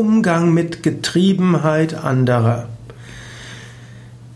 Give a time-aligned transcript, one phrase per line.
[0.00, 2.70] Umgang mit Getriebenheit anderer.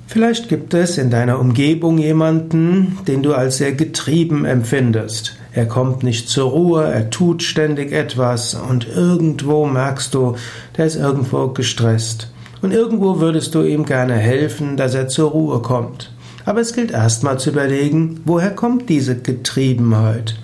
[0.06, 5.36] Vielleicht gibt es in deiner Umgebung jemanden, den du als sehr getrieben empfindest.
[5.52, 10.36] Er kommt nicht zur Ruhe, er tut ständig etwas und irgendwo merkst du,
[10.76, 12.30] der ist irgendwo gestresst.
[12.60, 16.12] Und irgendwo würdest du ihm gerne helfen, dass er zur Ruhe kommt.
[16.44, 20.34] Aber es gilt erstmal zu überlegen, woher kommt diese Getriebenheit?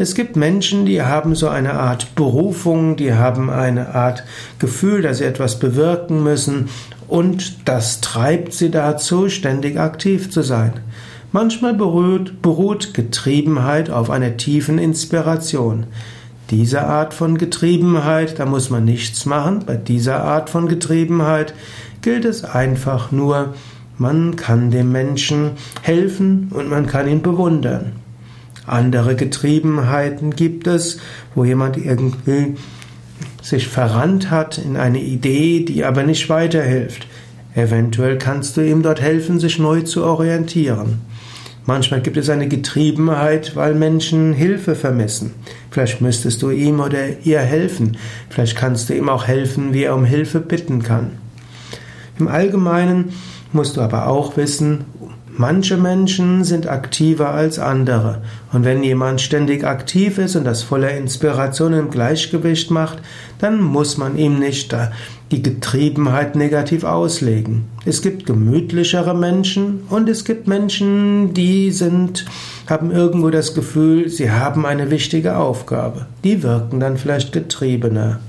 [0.00, 4.24] Es gibt Menschen, die haben so eine Art Berufung, die haben eine Art
[4.58, 6.70] Gefühl, dass sie etwas bewirken müssen
[7.06, 10.72] und das treibt sie dazu, ständig aktiv zu sein.
[11.32, 15.84] Manchmal beruht, beruht Getriebenheit auf einer tiefen Inspiration.
[16.48, 19.64] Diese Art von Getriebenheit, da muss man nichts machen.
[19.66, 21.52] Bei dieser Art von Getriebenheit
[22.00, 23.52] gilt es einfach nur,
[23.98, 25.50] man kann dem Menschen
[25.82, 27.92] helfen und man kann ihn bewundern.
[28.66, 30.98] Andere Getriebenheiten gibt es,
[31.34, 32.54] wo jemand irgendwie
[33.42, 37.06] sich verrannt hat in eine Idee, die aber nicht weiterhilft.
[37.54, 41.00] Eventuell kannst du ihm dort helfen, sich neu zu orientieren.
[41.66, 45.34] Manchmal gibt es eine Getriebenheit, weil Menschen Hilfe vermissen.
[45.70, 47.96] Vielleicht müsstest du ihm oder ihr helfen.
[48.28, 51.12] Vielleicht kannst du ihm auch helfen, wie er um Hilfe bitten kann.
[52.18, 53.12] Im Allgemeinen
[53.52, 54.84] musst du aber auch wissen,
[55.40, 58.20] Manche Menschen sind aktiver als andere.
[58.52, 62.98] Und wenn jemand ständig aktiv ist und das voller Inspiration im Gleichgewicht macht,
[63.38, 64.76] dann muss man ihm nicht
[65.30, 67.64] die Getriebenheit negativ auslegen.
[67.86, 72.26] Es gibt gemütlichere Menschen und es gibt Menschen, die sind,
[72.68, 76.04] haben irgendwo das Gefühl, sie haben eine wichtige Aufgabe.
[76.22, 78.20] Die wirken dann vielleicht getriebener.